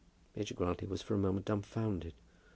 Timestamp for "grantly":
0.55-0.87